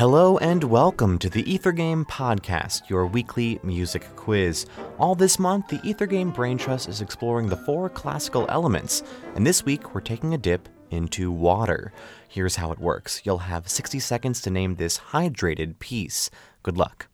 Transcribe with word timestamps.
Hello 0.00 0.38
and 0.38 0.64
welcome 0.64 1.18
to 1.18 1.28
the 1.28 1.42
Ether 1.42 1.72
Game 1.72 2.06
Podcast, 2.06 2.88
your 2.88 3.04
weekly 3.04 3.60
music 3.62 4.02
quiz. 4.16 4.64
All 4.98 5.14
this 5.14 5.38
month, 5.38 5.68
the 5.68 5.78
Ether 5.84 6.06
Game 6.06 6.30
Brain 6.30 6.56
Trust 6.56 6.88
is 6.88 7.02
exploring 7.02 7.50
the 7.50 7.58
four 7.58 7.90
classical 7.90 8.46
elements, 8.48 9.02
and 9.34 9.46
this 9.46 9.62
week 9.66 9.94
we're 9.94 10.00
taking 10.00 10.32
a 10.32 10.38
dip 10.38 10.70
into 10.90 11.30
water. 11.30 11.92
Here's 12.30 12.56
how 12.56 12.72
it 12.72 12.78
works 12.78 13.20
you'll 13.24 13.36
have 13.52 13.68
60 13.68 13.98
seconds 13.98 14.40
to 14.40 14.50
name 14.50 14.76
this 14.76 14.96
hydrated 14.96 15.78
piece. 15.80 16.30
Good 16.62 16.78
luck. 16.78 17.08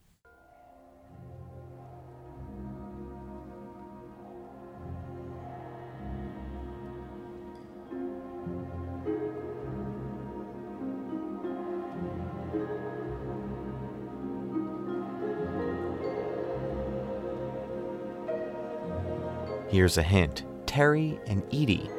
Here's 19.69 19.97
a 19.97 20.03
hint 20.03 20.45
Terry 20.65 21.19
and 21.27 21.43
Edie. 21.53 21.89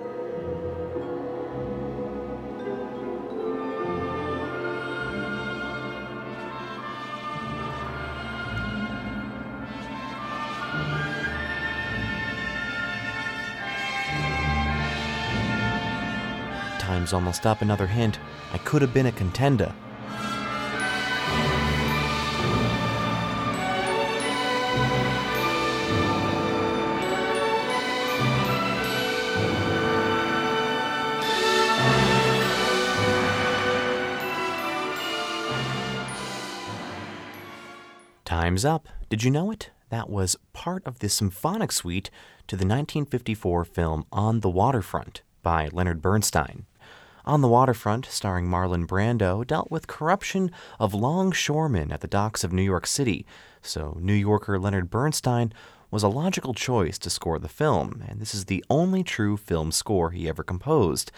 Time's 16.79 17.13
almost 17.13 17.45
up. 17.45 17.61
Another 17.61 17.87
hint. 17.87 18.19
I 18.55 18.59
could 18.59 18.81
have 18.81 18.95
been 18.95 19.07
a 19.07 19.13
contender. 19.13 19.75
Time's 38.29 38.63
up. 38.63 38.89
Did 39.09 39.25
you 39.25 39.31
know 39.31 39.51
it? 39.51 39.71
That 39.89 40.11
was 40.11 40.37
part 40.53 40.87
of 40.87 40.99
the 40.99 41.09
symphonic 41.09 41.73
suite 41.73 42.11
to 42.47 42.57
the 42.57 42.67
1954 42.67 43.65
film 43.65 44.05
On 44.13 44.41
the 44.41 44.51
Waterfront 44.51 45.23
by 45.43 45.71
Leonard 45.73 46.03
Bernstein. 46.03 46.67
On 47.25 47.41
the 47.41 47.49
Waterfront, 47.49 48.05
starring 48.05 48.47
Marlon 48.47 48.87
Brando, 48.87 49.47
dealt 49.47 49.71
with 49.71 49.87
corruption 49.87 50.51
of 50.79 50.93
longshoremen 50.93 51.91
at 51.91 52.03
the 52.03 52.07
docks 52.07 52.45
of 52.45 52.53
New 52.53 52.61
York 52.61 52.87
City, 52.87 53.25
so 53.63 53.97
New 53.99 54.13
Yorker 54.13 54.59
Leonard 54.59 54.91
Bernstein 54.91 55.51
was 55.91 56.03
a 56.03 56.09
logical 56.09 56.53
choice 56.53 56.99
to 56.99 57.09
score 57.09 57.39
the 57.39 57.49
film, 57.49 58.05
and 58.07 58.21
this 58.21 58.35
is 58.35 58.45
the 58.45 58.63
only 58.69 59.03
true 59.03 59.39
film 59.39 59.73
score 59.73 60.11
he 60.11 60.29
ever 60.29 60.43
composed. 60.43 61.11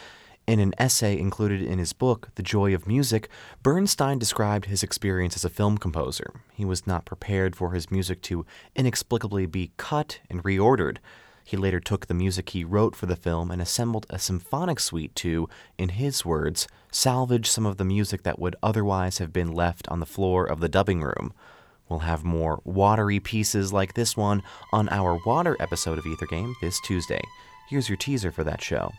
In 0.47 0.59
an 0.59 0.75
essay 0.79 1.17
included 1.17 1.63
in 1.63 1.79
his 1.79 1.93
book, 1.93 2.31
The 2.35 2.43
Joy 2.43 2.75
of 2.75 2.87
Music, 2.87 3.29
Bernstein 3.63 4.19
described 4.19 4.65
his 4.65 4.83
experience 4.83 5.37
as 5.37 5.45
a 5.45 5.51
film 5.51 5.79
composer. 5.79 6.43
He 6.55 6.65
was 6.65 6.87
not 6.87 7.05
prepared 7.05 7.55
for 7.55 7.73
his 7.73 7.91
music 7.91 8.21
to 8.23 8.45
inexplicably 8.75 9.47
be 9.47 9.73
cut 9.77 10.19
and 10.29 10.43
reordered. 10.43 10.97
He 11.45 11.57
later 11.57 11.81
took 11.81 12.07
the 12.07 12.15
music 12.15 12.51
he 12.51 12.65
wrote 12.65 12.97
for 12.97 13.07
the 13.07 13.17
film 13.17 13.51
and 13.51 13.63
assembled 13.63 14.07
a 14.11 14.19
symphonic 14.19 14.81
suite 14.81 15.15
to, 15.17 15.49
in 15.79 15.91
his 15.91 16.25
words, 16.25 16.69
salvage 16.91 17.49
some 17.49 17.67
of 17.67 17.77
the 17.77 17.85
music 17.85 18.23
that 18.23 18.39
would 18.39 18.57
otherwise 18.63 19.19
have 19.19 19.33
been 19.33 19.53
left 19.53 19.89
on 19.89 20.01
the 20.01 20.07
floor 20.07 20.45
of 20.45 20.61
the 20.61 20.69
dubbing 20.69 21.03
room. 21.03 21.33
We'll 21.89 22.01
have 22.01 22.25
more 22.25 22.61
watery 22.65 23.19
pieces 23.19 23.73
like 23.73 23.95
this 23.95 24.17
one 24.17 24.43
on 24.73 24.89
our 24.91 25.21
water 25.27 25.57
episode 25.59 25.99
of 25.99 26.07
Ether 26.07 26.27
Game 26.27 26.55
this 26.61 26.81
Tuesday. 26.81 27.23
Here's 27.69 27.89
your 27.89 27.97
teaser 27.99 28.31
for 28.31 28.45
that 28.45 28.63
show. 28.63 28.93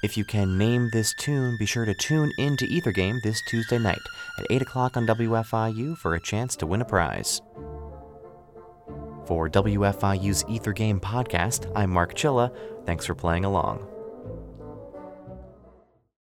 If 0.00 0.16
you 0.16 0.24
can 0.24 0.56
name 0.56 0.90
this 0.92 1.12
tune, 1.12 1.56
be 1.56 1.66
sure 1.66 1.84
to 1.84 1.92
tune 1.92 2.30
in 2.38 2.56
to 2.58 2.66
Ether 2.68 2.92
Game 2.92 3.18
this 3.24 3.42
Tuesday 3.48 3.78
night 3.78 3.98
at 4.38 4.46
8 4.48 4.62
o'clock 4.62 4.96
on 4.96 5.08
WFIU 5.08 5.98
for 5.98 6.14
a 6.14 6.20
chance 6.20 6.54
to 6.56 6.66
win 6.66 6.82
a 6.82 6.84
prize. 6.84 7.42
For 9.26 9.50
WFIU's 9.50 10.44
Ether 10.48 10.72
Game 10.72 11.00
podcast, 11.00 11.70
I'm 11.74 11.90
Mark 11.90 12.14
Chilla. 12.14 12.54
Thanks 12.86 13.06
for 13.06 13.16
playing 13.16 13.44
along. 13.44 13.84